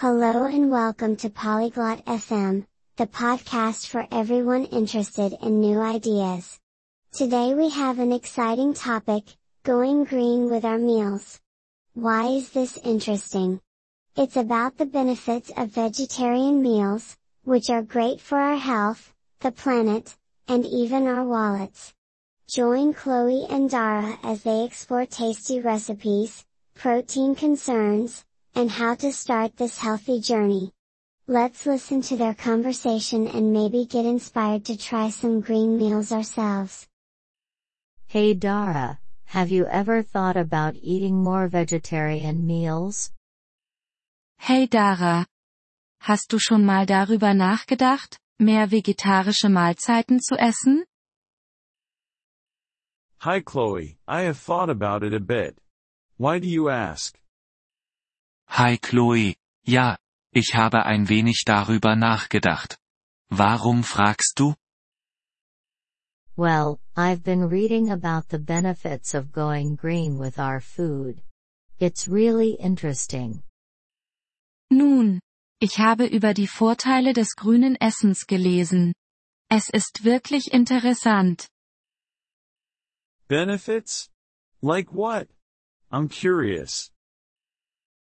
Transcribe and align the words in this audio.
Hello 0.00 0.46
and 0.46 0.70
welcome 0.70 1.14
to 1.16 1.28
Polyglot 1.28 2.06
FM, 2.06 2.64
the 2.96 3.06
podcast 3.06 3.86
for 3.86 4.06
everyone 4.10 4.64
interested 4.64 5.36
in 5.42 5.60
new 5.60 5.78
ideas. 5.78 6.58
Today 7.12 7.52
we 7.52 7.68
have 7.68 7.98
an 7.98 8.10
exciting 8.10 8.72
topic, 8.72 9.24
going 9.62 10.04
green 10.04 10.48
with 10.50 10.64
our 10.64 10.78
meals. 10.78 11.38
Why 11.92 12.28
is 12.28 12.48
this 12.48 12.78
interesting? 12.78 13.60
It's 14.16 14.38
about 14.38 14.78
the 14.78 14.86
benefits 14.86 15.52
of 15.54 15.68
vegetarian 15.68 16.62
meals, 16.62 17.18
which 17.44 17.68
are 17.68 17.82
great 17.82 18.22
for 18.22 18.38
our 18.38 18.56
health, 18.56 19.12
the 19.40 19.52
planet, 19.52 20.16
and 20.48 20.64
even 20.64 21.08
our 21.08 21.26
wallets. 21.26 21.92
Join 22.48 22.94
Chloe 22.94 23.44
and 23.50 23.68
Dara 23.68 24.18
as 24.22 24.44
they 24.44 24.64
explore 24.64 25.04
tasty 25.04 25.60
recipes, 25.60 26.46
protein 26.74 27.34
concerns, 27.34 28.24
and 28.54 28.70
how 28.70 28.94
to 28.96 29.12
start 29.12 29.56
this 29.56 29.78
healthy 29.78 30.20
journey. 30.20 30.72
Let's 31.26 31.66
listen 31.66 32.02
to 32.02 32.16
their 32.16 32.34
conversation 32.34 33.28
and 33.28 33.52
maybe 33.52 33.84
get 33.84 34.04
inspired 34.04 34.64
to 34.64 34.76
try 34.76 35.10
some 35.10 35.40
green 35.40 35.78
meals 35.78 36.10
ourselves. 36.10 36.88
Hey 38.08 38.34
Dara, 38.34 38.98
have 39.26 39.50
you 39.50 39.66
ever 39.66 40.02
thought 40.02 40.36
about 40.36 40.74
eating 40.82 41.22
more 41.22 41.46
vegetarian 41.46 42.44
meals? 42.46 43.12
Hey 44.38 44.66
Dara. 44.66 45.26
Hast 46.00 46.32
du 46.32 46.38
schon 46.38 46.64
mal 46.64 46.86
darüber 46.86 47.34
nachgedacht, 47.34 48.18
mehr 48.38 48.70
vegetarische 48.70 49.50
Mahlzeiten 49.50 50.18
zu 50.18 50.34
essen? 50.36 50.84
Hi 53.18 53.40
Chloe, 53.40 53.98
I 54.08 54.22
have 54.22 54.38
thought 54.38 54.70
about 54.70 55.04
it 55.04 55.12
a 55.12 55.20
bit. 55.20 55.60
Why 56.16 56.38
do 56.38 56.48
you 56.48 56.70
ask? 56.70 57.19
Hi 58.52 58.76
Chloe, 58.78 59.36
ja, 59.64 59.96
ich 60.32 60.54
habe 60.54 60.84
ein 60.84 61.08
wenig 61.08 61.44
darüber 61.46 61.94
nachgedacht. 61.94 62.78
Warum 63.28 63.84
fragst 63.84 64.40
du? 64.40 64.54
Well, 66.36 66.80
I've 66.96 67.22
been 67.22 67.44
reading 67.44 67.90
about 67.90 68.28
the 68.30 68.38
benefits 68.38 69.14
of 69.14 69.30
going 69.30 69.76
green 69.76 70.18
with 70.18 70.38
our 70.38 70.60
food. 70.60 71.22
It's 71.78 72.08
really 72.08 72.56
interesting. 72.58 73.44
Nun, 74.68 75.20
ich 75.60 75.78
habe 75.78 76.06
über 76.06 76.34
die 76.34 76.48
Vorteile 76.48 77.12
des 77.12 77.36
grünen 77.36 77.76
Essens 77.76 78.26
gelesen. 78.26 78.94
Es 79.48 79.70
ist 79.70 80.02
wirklich 80.02 80.52
interessant. 80.52 81.48
Benefits? 83.28 84.10
Like 84.60 84.92
what? 84.92 85.28
I'm 85.92 86.08
curious. 86.08 86.90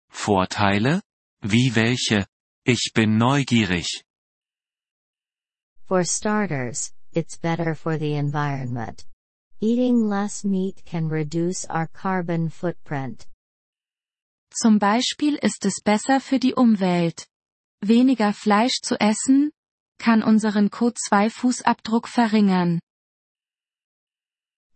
Vorteile? 0.10 1.02
Wie 1.42 1.76
welche? 1.76 2.28
Ich 2.66 2.92
bin 2.94 3.18
neugierig. 3.18 4.04
For 5.86 6.04
starters, 6.04 6.94
it's 7.14 7.38
better 7.38 7.74
for 7.74 7.98
the 7.98 8.14
environment. 8.14 9.06
Eating 9.62 10.08
less 10.08 10.44
meat 10.44 10.84
can 10.86 11.10
reduce 11.10 11.66
our 11.70 11.88
carbon 11.88 12.50
footprint. 12.50 13.28
Zum 14.52 14.80
Beispiel 14.80 15.36
ist 15.36 15.66
es 15.66 15.82
besser 15.82 16.20
für 16.20 16.40
die 16.40 16.54
Umwelt. 16.54 17.28
Weniger 17.82 18.34
Fleisch 18.34 18.82
zu 18.82 19.00
essen, 19.00 19.52
kann 20.00 20.24
unseren 20.24 20.70
CO2-Fußabdruck 20.70 22.08
verringern. 22.08 22.80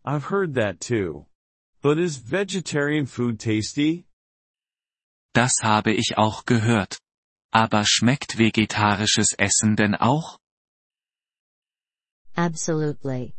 I've 0.06 0.30
heard 0.30 0.54
that 0.56 0.80
too. 0.80 1.28
But 1.82 1.98
is 1.98 2.18
vegetarian 2.18 3.06
food 3.06 3.40
tasty? 3.40 4.06
Das 5.34 5.54
habe 5.62 5.94
ich 5.94 6.18
auch 6.18 6.46
gehört. 6.46 7.00
Aber 7.52 7.84
schmeckt 7.86 8.38
vegetarisches 8.38 9.34
Essen 9.38 9.76
denn 9.76 9.96
auch? 9.96 10.40
Absolutely. 12.36 13.36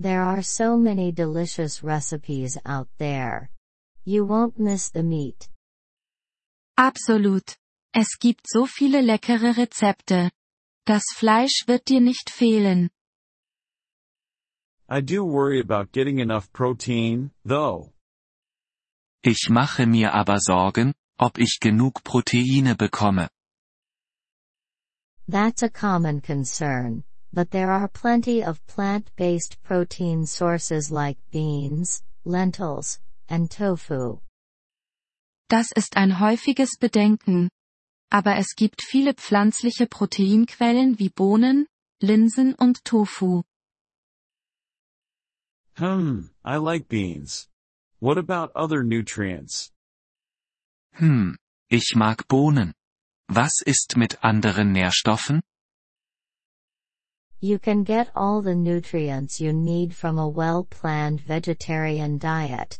There 0.00 0.22
are 0.22 0.42
so 0.42 0.76
many 0.76 1.12
delicious 1.12 1.84
recipes 1.84 2.58
out 2.64 2.88
there. 2.98 3.50
You 4.04 4.26
won't 4.26 4.58
miss 4.58 4.90
the 4.92 5.02
meat. 5.02 5.48
Absolut. 6.76 7.56
Es 7.94 8.18
gibt 8.18 8.48
so 8.48 8.66
viele 8.66 9.00
leckere 9.00 9.56
Rezepte. 9.56 10.30
Das 10.86 11.04
Fleisch 11.14 11.66
wird 11.66 11.88
dir 11.88 12.00
nicht 12.00 12.30
fehlen. 12.30 12.90
I 14.88 15.00
do 15.00 15.24
worry 15.24 15.60
about 15.60 15.92
getting 15.92 16.18
enough 16.18 16.52
protein, 16.52 17.30
though. 17.44 17.92
Ich 19.22 19.48
mache 19.48 19.86
mir 19.86 20.12
aber 20.14 20.40
Sorgen, 20.40 20.94
ob 21.22 21.38
ich 21.38 21.60
genug 21.60 22.02
Proteine 22.02 22.74
bekomme. 22.74 23.28
That's 25.28 25.62
a 25.62 25.70
common 25.70 26.20
concern, 26.20 27.04
but 27.32 27.52
there 27.52 27.70
are 27.70 27.86
plenty 27.86 28.42
of 28.42 28.58
plant-based 28.66 29.62
protein 29.62 30.26
sources 30.26 30.90
like 30.90 31.18
beans, 31.30 32.02
lentils, 32.24 32.98
and 33.28 33.48
tofu. 33.48 34.20
Das 35.48 35.70
ist 35.76 35.96
ein 35.96 36.18
häufiges 36.18 36.76
Bedenken. 36.80 37.48
Aber 38.10 38.36
es 38.36 38.54
gibt 38.56 38.82
viele 38.82 39.14
pflanzliche 39.14 39.86
Proteinquellen 39.86 40.98
wie 40.98 41.08
Bohnen, 41.08 41.66
Linsen 42.00 42.54
und 42.54 42.84
Tofu. 42.84 43.42
Hmm, 45.76 46.30
I 46.44 46.56
like 46.56 46.88
beans. 46.88 47.48
What 48.00 48.18
about 48.18 48.50
other 48.54 48.82
nutrients? 48.82 49.71
Hm, 50.94 51.36
ich 51.68 51.94
mag 51.96 52.28
Bohnen. 52.28 52.74
Was 53.28 53.62
ist 53.64 53.96
mit 53.96 54.22
anderen 54.22 54.72
Nährstoffen? 54.72 55.40
You 57.40 57.58
can 57.58 57.82
get 57.82 58.10
all 58.14 58.42
the 58.42 58.54
nutrients 58.54 59.40
you 59.40 59.52
need 59.52 59.94
from 59.94 60.18
a 60.18 60.28
well-planned 60.28 61.26
vegetarian 61.26 62.18
diet. 62.18 62.78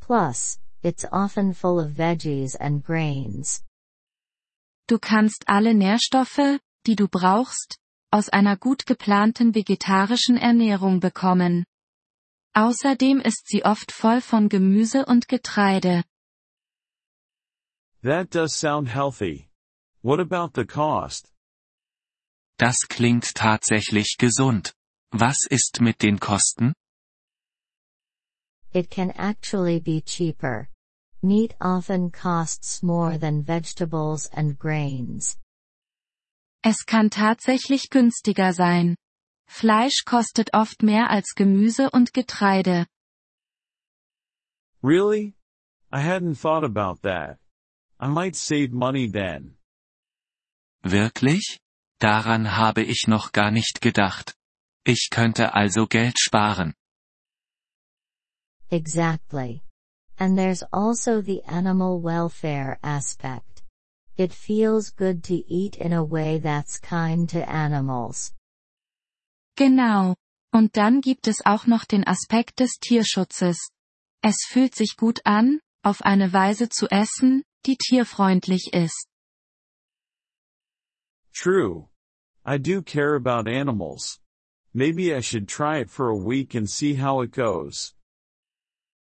Plus, 0.00 0.58
it's 0.82 1.04
often 1.12 1.52
full 1.52 1.78
of 1.78 1.98
veggies 1.98 2.54
and 2.58 2.82
grains. 2.82 3.62
Du 4.86 4.98
kannst 4.98 5.44
alle 5.48 5.74
Nährstoffe, 5.74 6.58
die 6.86 6.96
du 6.96 7.08
brauchst, 7.08 7.78
aus 8.10 8.30
einer 8.30 8.56
gut 8.56 8.86
geplanten 8.86 9.54
vegetarischen 9.54 10.38
Ernährung 10.38 11.00
bekommen. 11.00 11.66
Außerdem 12.54 13.20
ist 13.20 13.48
sie 13.48 13.64
oft 13.64 13.92
voll 13.92 14.22
von 14.22 14.48
Gemüse 14.48 15.04
und 15.04 15.28
Getreide. 15.28 16.04
That 18.02 18.30
does 18.30 18.54
sound 18.54 18.88
healthy. 18.88 19.48
What 20.02 20.20
about 20.20 20.54
the 20.54 20.64
cost? 20.64 21.32
Das 22.56 22.76
klingt 22.88 23.34
tatsächlich 23.34 24.16
gesund. 24.18 24.72
Was 25.12 25.46
ist 25.50 25.80
mit 25.80 26.00
den 26.02 26.18
Kosten? 26.18 26.74
It 28.72 28.90
can 28.90 29.10
actually 29.16 29.80
be 29.80 30.00
cheaper. 30.00 30.68
Meat 31.22 31.54
often 31.60 32.12
costs 32.12 32.82
more 32.82 33.18
than 33.18 33.42
vegetables 33.42 34.28
and 34.32 34.58
grains. 34.58 35.36
Es 36.62 36.84
kann 36.86 37.10
tatsächlich 37.10 37.90
günstiger 37.90 38.52
sein. 38.52 38.96
Fleisch 39.48 40.04
kostet 40.04 40.54
oft 40.54 40.82
mehr 40.82 41.10
als 41.10 41.34
Gemüse 41.34 41.90
und 41.90 42.12
Getreide. 42.12 42.86
Really? 44.82 45.34
I 45.90 46.00
hadn't 46.00 46.36
thought 46.36 46.62
about 46.62 47.02
that. 47.02 47.38
I 48.00 48.06
might 48.08 48.36
save 48.36 48.72
money 48.72 49.08
then. 49.10 49.56
Wirklich? 50.82 51.58
Daran 52.00 52.56
habe 52.56 52.82
ich 52.82 53.08
noch 53.08 53.32
gar 53.32 53.50
nicht 53.50 53.80
gedacht. 53.80 54.36
Ich 54.84 55.08
könnte 55.10 55.54
also 55.54 55.86
Geld 55.86 56.18
sparen. 56.18 56.74
Exactly. 58.70 59.62
And 60.16 60.36
there's 60.36 60.62
also 60.72 61.20
the 61.20 61.42
animal 61.44 62.00
welfare 62.00 62.78
aspect. 62.82 63.64
It 64.16 64.32
feels 64.32 64.90
good 64.90 65.22
to 65.24 65.42
eat 65.48 65.76
in 65.76 65.92
a 65.92 66.04
way 66.04 66.38
that's 66.38 66.80
kind 66.80 67.30
to 67.30 67.48
animals. 67.48 68.32
Genau. 69.56 70.14
Und 70.52 70.76
dann 70.76 71.00
gibt 71.00 71.26
es 71.26 71.44
auch 71.44 71.66
noch 71.66 71.84
den 71.84 72.06
Aspekt 72.06 72.60
des 72.60 72.78
Tierschutzes. 72.80 73.70
Es 74.22 74.44
fühlt 74.46 74.74
sich 74.74 74.96
gut 74.96 75.20
an, 75.24 75.60
auf 75.82 76.02
eine 76.02 76.32
Weise 76.32 76.68
zu 76.68 76.88
essen, 76.90 77.44
die 77.66 77.76
tierfreundlich 77.76 78.72
ist. 78.72 79.08
True. 81.34 81.88
I 82.44 82.58
do 82.58 82.82
care 82.82 83.14
about 83.14 83.48
animals. 83.48 84.20
Maybe 84.74 85.14
I 85.14 85.20
should 85.20 85.48
try 85.48 85.78
it 85.78 85.90
for 85.90 86.08
a 86.08 86.16
week 86.16 86.54
and 86.54 86.68
see 86.68 86.94
how 86.94 87.20
it 87.22 87.32
goes. 87.32 87.94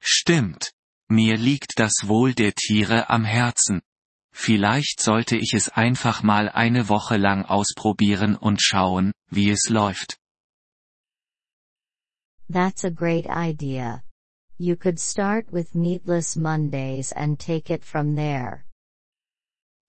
Stimmt. 0.01 0.73
Mir 1.11 1.37
liegt 1.37 1.79
das 1.79 1.93
Wohl 2.05 2.35
der 2.35 2.55
Tiere 2.55 3.09
am 3.09 3.25
Herzen. 3.25 3.83
Vielleicht 4.33 5.01
sollte 5.01 5.37
ich 5.37 5.55
es 5.55 5.69
einfach 5.69 6.23
mal 6.23 6.49
eine 6.49 6.89
Woche 6.89 7.17
lang 7.17 7.45
ausprobieren 7.45 8.37
und 8.37 8.63
schauen, 8.63 9.13
wie 9.31 9.51
es 9.51 9.69
läuft. 9.69 10.19
That's 12.49 12.85
a 12.85 12.91
great 12.91 13.27
idea. 13.27 14.03
You 14.59 14.77
could 14.77 14.99
start 14.99 15.53
with 15.53 15.77
meatless 15.77 16.35
Mondays 16.35 17.13
and 17.13 17.39
take 17.39 17.71
it 17.71 17.85
from 17.85 18.17
there. 18.17 18.65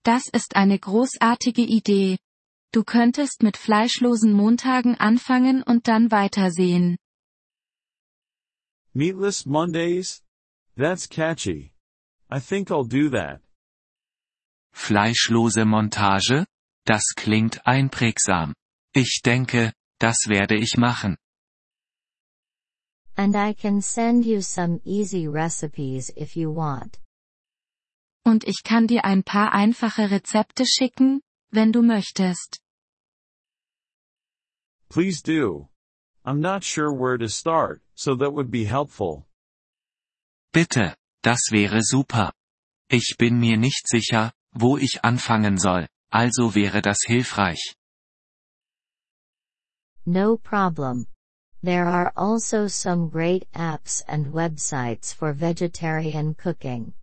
Das 0.04 0.28
ist 0.28 0.54
eine 0.54 0.78
großartige 0.78 1.62
Idee. 1.62 2.18
Du 2.72 2.84
könntest 2.84 3.42
mit 3.42 3.56
fleischlosen 3.56 4.32
Montagen 4.32 4.94
anfangen 4.94 5.64
und 5.64 5.88
dann 5.88 6.12
weitersehen. 6.12 6.96
Meatless 8.94 9.44
Mondays? 9.44 10.22
That's 10.76 11.08
catchy. 11.08 11.72
I 12.30 12.38
think 12.38 12.70
I'll 12.70 12.86
do 12.88 13.10
that. 13.10 13.40
Fleischlose 14.72 15.64
Montage? 15.64 16.46
Das 16.86 17.02
klingt 17.16 17.66
einprägsam. 17.66 18.54
Ich 18.94 19.20
denke, 19.24 19.72
das 19.98 20.28
werde 20.28 20.54
ich 20.54 20.76
machen. 20.76 21.16
And 23.20 23.36
I 23.36 23.52
can 23.52 23.82
send 23.82 24.24
you 24.24 24.40
some 24.40 24.80
easy 24.82 25.28
recipes 25.28 26.10
if 26.16 26.36
you 26.36 26.50
want. 26.50 26.98
Und 28.24 28.44
ich 28.48 28.62
kann 28.64 28.86
dir 28.86 29.04
ein 29.04 29.22
paar 29.22 29.52
einfache 29.52 30.10
Rezepte 30.10 30.64
schicken, 30.64 31.20
wenn 31.52 31.70
du 31.70 31.82
möchtest. 31.82 32.62
Please 34.88 35.20
do. 35.20 35.68
I'm 36.24 36.40
not 36.40 36.64
sure 36.64 36.94
where 36.94 37.18
to 37.18 37.28
start, 37.28 37.82
so 37.94 38.16
that 38.16 38.32
would 38.32 38.50
be 38.50 38.64
helpful. 38.64 39.26
Bitte, 40.54 40.96
das 41.22 41.50
wäre 41.50 41.82
super. 41.82 42.32
Ich 42.88 43.16
bin 43.18 43.38
mir 43.38 43.58
nicht 43.58 43.86
sicher, 43.86 44.32
wo 44.52 44.78
ich 44.78 45.04
anfangen 45.04 45.58
soll, 45.58 45.86
also 46.10 46.54
wäre 46.54 46.80
das 46.80 47.00
hilfreich. 47.06 47.76
No 50.06 50.38
problem. 50.38 51.06
There 51.62 51.86
are 51.86 52.12
also 52.16 52.68
some 52.68 53.10
great 53.10 53.46
apps 53.52 54.02
and 54.08 54.32
websites 54.32 55.14
for 55.14 55.32
vegetarian 55.34 56.34
cooking. 56.34 56.94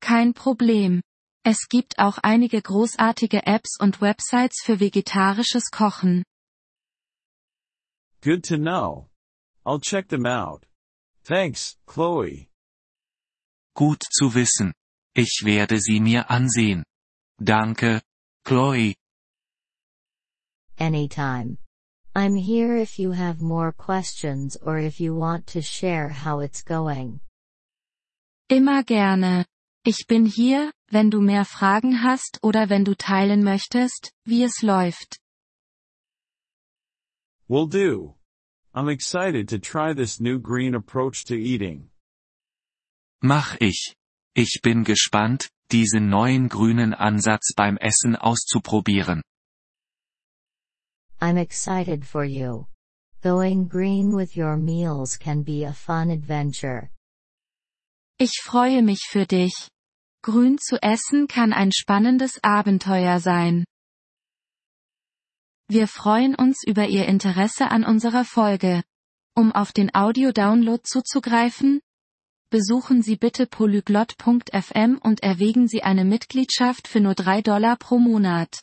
Kein 0.00 0.32
Problem. 0.32 1.02
Es 1.44 1.68
gibt 1.68 1.98
auch 1.98 2.18
einige 2.22 2.60
großartige 2.60 3.46
Apps 3.46 3.78
und 3.80 4.00
Websites 4.00 4.62
für 4.64 4.80
vegetarisches 4.80 5.70
Kochen. 5.70 6.24
Good 8.20 8.44
to 8.46 8.56
know. 8.56 9.08
I'll 9.64 9.80
check 9.80 10.08
them 10.08 10.26
out. 10.26 10.66
Thanks, 11.24 11.76
Chloe. 11.86 12.48
Gut 13.74 14.02
zu 14.10 14.34
wissen. 14.34 14.72
Ich 15.14 15.42
werde 15.44 15.78
sie 15.80 16.00
mir 16.00 16.28
ansehen. 16.28 16.84
Danke, 17.38 18.02
Chloe. 18.44 18.94
Anytime. 20.78 21.58
I'm 22.14 22.34
here 22.34 22.76
if 22.76 22.98
you 22.98 23.12
have 23.12 23.40
more 23.40 23.72
questions 23.72 24.56
or 24.62 24.78
if 24.78 25.00
you 25.00 25.14
want 25.14 25.46
to 25.48 25.62
share 25.62 26.08
how 26.08 26.40
it's 26.40 26.62
going. 26.62 27.20
Immer 28.50 28.82
gerne. 28.82 29.46
Ich 29.84 30.06
bin 30.06 30.26
hier, 30.26 30.72
wenn 30.90 31.10
du 31.10 31.20
mehr 31.20 31.44
Fragen 31.44 32.02
hast 32.02 32.40
oder 32.42 32.68
wenn 32.68 32.84
du 32.84 32.94
teilen 32.94 33.44
möchtest, 33.44 34.12
wie 34.24 34.42
es 34.42 34.62
läuft. 34.62 35.18
Will 37.48 37.66
do. 37.66 38.16
I'm 38.74 38.88
excited 38.88 39.48
to 39.48 39.58
try 39.58 39.94
this 39.94 40.20
new 40.20 40.38
green 40.38 40.74
approach 40.74 41.24
to 41.26 41.34
eating. 41.34 41.90
Mach 43.22 43.56
ich. 43.60 43.94
Ich 44.34 44.60
bin 44.62 44.84
gespannt, 44.84 45.48
diesen 45.72 46.08
neuen 46.08 46.48
grünen 46.48 46.94
Ansatz 46.94 47.54
beim 47.56 47.76
Essen 47.76 48.16
auszuprobieren. 48.16 49.22
I'm 51.20 51.36
excited 51.36 52.06
for 52.06 52.24
you. 52.24 52.66
Going 53.22 53.66
green 53.68 54.14
with 54.14 54.36
your 54.36 54.56
meals 54.56 55.18
can 55.18 55.42
be 55.42 55.64
a 55.64 55.72
fun 55.72 56.10
adventure. 56.10 56.90
Ich 58.18 58.40
freue 58.42 58.82
mich 58.82 59.00
für 59.08 59.26
dich. 59.26 59.68
Grün 60.22 60.58
zu 60.58 60.80
essen 60.82 61.26
kann 61.26 61.52
ein 61.52 61.72
spannendes 61.72 62.38
Abenteuer 62.42 63.20
sein. 63.20 63.64
Wir 65.68 65.88
freuen 65.88 66.34
uns 66.34 66.62
über 66.66 66.86
Ihr 66.86 67.06
Interesse 67.06 67.70
an 67.70 67.84
unserer 67.84 68.24
Folge. 68.24 68.82
Um 69.36 69.52
auf 69.52 69.72
den 69.72 69.94
Audio-Download 69.94 70.82
zuzugreifen, 70.82 71.80
besuchen 72.50 73.02
Sie 73.02 73.16
bitte 73.16 73.46
polyglot.fm 73.46 74.98
und 75.02 75.22
erwägen 75.22 75.68
Sie 75.68 75.82
eine 75.82 76.04
Mitgliedschaft 76.04 76.88
für 76.88 77.00
nur 77.00 77.14
3 77.14 77.42
Dollar 77.42 77.76
pro 77.76 77.98
Monat. 77.98 78.62